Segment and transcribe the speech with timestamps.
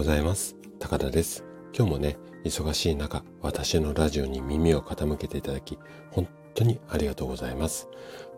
[0.00, 0.56] ございます。
[0.78, 1.44] 高田です。
[1.76, 2.16] 今日もね
[2.46, 5.78] 忙しい中私のラジオに耳を傾けていただき
[6.10, 7.86] 本当にありがとうございます。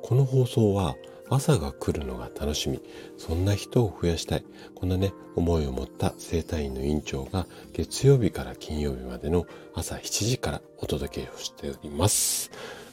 [0.02, 0.96] この放送は
[1.30, 2.82] 朝が来るのが楽しみ
[3.16, 4.44] そんな人を増やしたい
[4.74, 12.50] こんなね思いを持った生体院の院長が月曜日から金曜日までの朝7時からお届けをしております。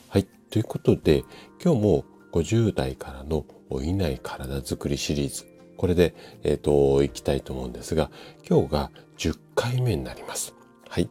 [0.10, 1.24] はいということで
[1.60, 5.49] 今日も50代からの老いない体づくりシリーズ
[5.80, 8.12] これで、えっ、ー、と、いきたいと思うんですが、
[8.46, 10.54] 今日が10回目になります。
[10.90, 11.10] はい。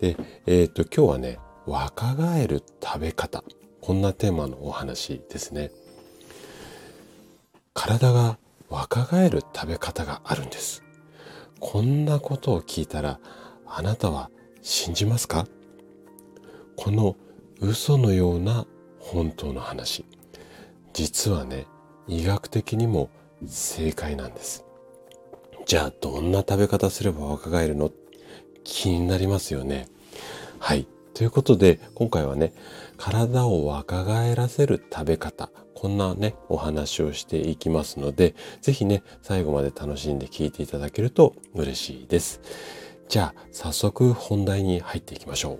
[0.00, 0.16] で、
[0.46, 3.44] えっ、ー、と、今日はね、若返る食べ方。
[3.82, 5.70] こんなテーマのお話ですね。
[7.74, 8.38] 体が
[8.70, 10.82] 若返る食べ方があるんです。
[11.60, 13.20] こんなことを聞いたら、
[13.66, 14.30] あなたは
[14.62, 15.46] 信じますか？
[16.76, 17.14] この
[17.60, 18.66] 嘘のような
[19.00, 20.06] 本当の話。
[20.94, 21.66] 実はね、
[22.06, 23.10] 医学的にも
[23.46, 24.64] 正解なんです。
[25.66, 27.92] じゃあどんな食べ方すれば若返るの？
[28.64, 29.88] 気になりますよね。
[30.58, 30.86] はい。
[31.14, 32.52] ということで今回はね
[32.96, 42.40] 体を若返らせる食べ方こんなねお話をしていきますので是非ね最後まで楽しんで聞いていただけると嬉しいです。
[43.08, 45.58] じゃあ早速本題に入っていきましょう。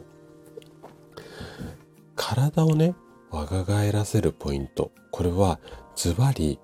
[2.14, 2.94] 体をね
[3.30, 5.58] 若返らせるポイントこれは
[5.96, 6.58] ズバリ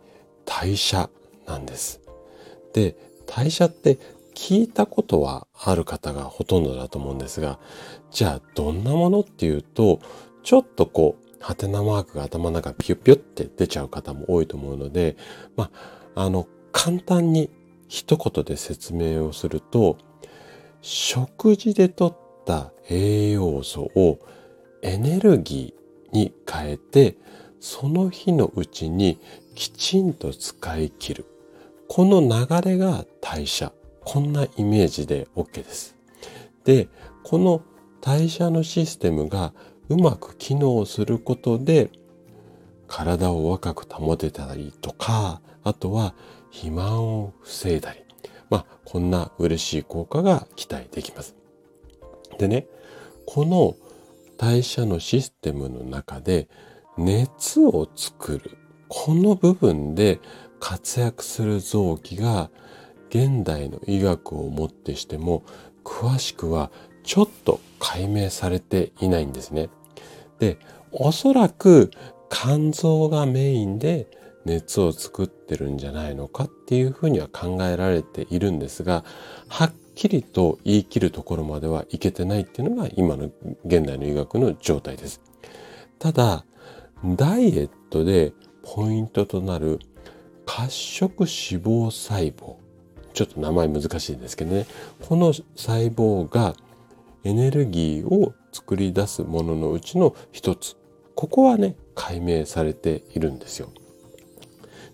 [0.44, 1.10] 代謝
[1.46, 2.00] なんです。
[2.72, 3.98] で、代謝って
[4.34, 7.58] 聞いたことはある方がほとんどだと思うんですが、
[8.10, 10.00] じゃあどんなものっていうと、
[10.42, 15.16] ちょっとこう、ハテナマークが頭の中ピュッピュって出ちゃう方も多いと思うので、
[15.56, 15.70] ま
[16.14, 17.50] あ、あの、簡単に
[17.88, 19.98] 一言で説明をすると、
[20.80, 24.18] 食事で取った栄養素を
[24.82, 27.16] エネルギーに変えて、
[27.64, 29.18] その日のうちに
[29.54, 31.24] きちんと使い切る。
[31.88, 33.72] この流れが代謝。
[34.04, 35.96] こんなイメージで OK です。
[36.64, 36.88] で、
[37.22, 37.62] この
[38.02, 39.54] 代謝のシステムが
[39.88, 41.90] うまく機能することで
[42.86, 46.14] 体を若く保てたりとか、あとは
[46.50, 48.00] 肥満を防いだり、
[48.50, 51.34] まあこんな嬉しい効果が期待できます。
[52.38, 52.66] でね、
[53.24, 53.74] この
[54.36, 56.46] 代謝のシステムの中で
[56.96, 60.20] 熱を作るこの部分で
[60.60, 62.50] 活躍する臓器が
[63.10, 65.42] 現代の医学をもってしても
[65.84, 66.70] 詳しくは
[67.02, 69.68] ちょっと解明されていないんですね。
[70.38, 70.58] で、
[70.90, 71.90] おそらく
[72.30, 74.08] 肝臓がメインで
[74.44, 79.04] 熱を作ってるんじゃないのかっていうふうには考えられているんですが、
[79.48, 83.30] はっきりと言い切るところまではいけてないっていうのが今の
[83.64, 85.20] 現代の医学の状態です。
[85.98, 86.44] ただ、
[87.04, 88.32] ダイエットで
[88.62, 89.78] ポイントとなる
[90.46, 92.56] 褐色脂肪細胞。
[93.12, 94.66] ちょっと名前難しいんですけどね。
[95.06, 96.54] この細胞が
[97.22, 100.76] エネルギーを作り出すもののうちの一つ。
[101.14, 103.68] ここはね、解明されているんですよ。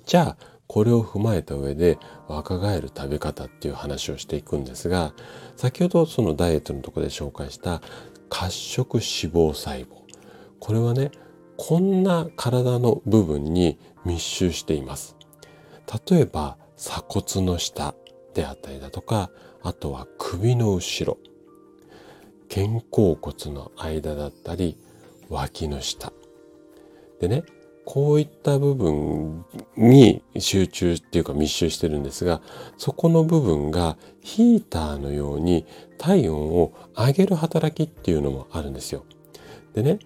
[0.05, 1.99] じゃあ、これを踏まえた上で
[2.29, 5.15] 若返る食べ方っていう話をしていくんですが、
[5.57, 7.81] 先ほどそのダイエットのとこで紹介した
[8.29, 9.87] 褐色脂肪細胞。
[10.59, 11.11] これはね、
[11.63, 15.15] こんな体の部分に密集しています。
[16.09, 17.95] 例えば鎖骨の下
[18.33, 19.31] であったりだとか、
[19.63, 21.19] あとは首の後ろ、
[22.49, 24.79] 肩甲骨の間だったり、
[25.29, 26.15] 脇の下。
[27.21, 27.45] でね、
[27.85, 29.45] こういった部分
[29.77, 32.41] に集中っていうか密集してるんですが、
[32.79, 35.67] そこの部分がヒーターのように
[35.99, 39.05] 体温を上げる働きっていうのもあるんですよ。
[39.75, 39.99] でね、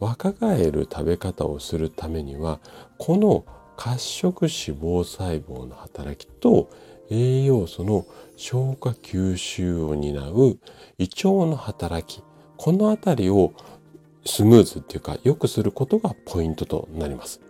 [0.00, 2.58] 若返る食べ方をするためには
[2.98, 3.44] この
[3.76, 6.70] 褐色脂肪細胞の働きと
[7.10, 8.06] 栄養素の
[8.36, 10.58] 消化吸収を担う
[10.98, 12.22] 胃腸の働き
[12.56, 13.52] このあたりを
[14.24, 17.40] スムーズっていうか良くすることがポイントとなります。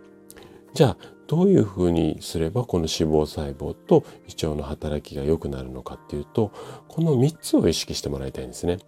[0.73, 0.97] じゃあ
[1.27, 6.51] どういうふうにすればこの脂肪細胞と胃腸の働きが良くなるのかっていうと
[6.87, 8.79] この3つを意識してもらいたいんですね。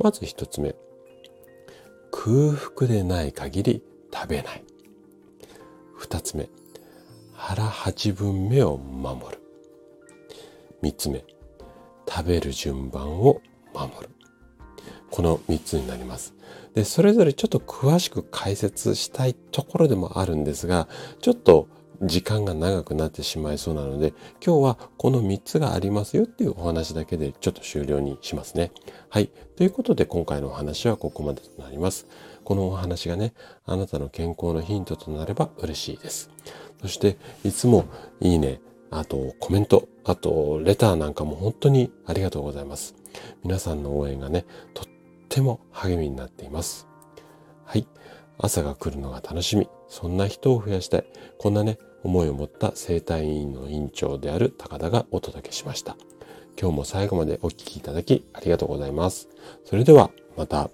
[0.00, 0.74] まず1つ目
[2.10, 3.82] 空腹でない限り
[4.12, 4.64] 食べない。
[5.94, 6.48] 二つ目、
[7.32, 9.42] 腹八分目を守る。
[10.82, 11.24] 三つ目、
[12.08, 13.40] 食べる順番を
[13.74, 14.10] 守る。
[15.10, 16.34] この三つになります。
[16.74, 20.88] で、それぞれちょっと詳しく解説したいところでもあるんですが、
[21.20, 21.68] ちょっと
[22.02, 24.14] 時間が長くなってしまいそうなので、
[24.44, 28.70] 今日はこの3つがありますよっていうお話だけでちょっと終了にしますね。
[29.08, 29.30] はい。
[29.56, 32.06] ということで今回のお話はここまでとなります。
[32.44, 33.34] このお話がね、
[33.66, 36.30] あなたの健康のヒントとなれば嬉しいです。
[36.80, 37.84] そして、いつも
[38.20, 38.60] いいね、
[38.90, 42.94] あとコメント、あとレターなんかも本当にありがとうございます。
[43.42, 44.86] 皆さんの応援がね、とっ
[45.28, 46.86] ても励みになっています。
[47.64, 47.86] はい。
[48.38, 49.68] 朝が来るのが楽しみ。
[49.88, 51.04] そんな人を増やしたい。
[51.38, 55.96] こんなね、思いを持った生体院の院長である高田がお届けしました。
[56.60, 59.28] 今日も最後までお聴きいただきありがとうございます。
[59.64, 60.70] それではまた。